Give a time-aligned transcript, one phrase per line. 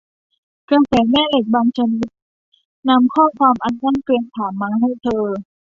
[0.69, 2.09] กระแสแม่เหล็กบางชนิด
[2.89, 5.27] นำข้อความอันน่าเกรงขามมาให้เธอ